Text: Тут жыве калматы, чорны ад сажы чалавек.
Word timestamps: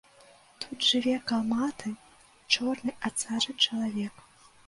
Тут 0.63 0.77
жыве 0.91 1.13
калматы, 1.31 1.91
чорны 2.55 2.97
ад 3.09 3.15
сажы 3.25 3.57
чалавек. 3.67 4.27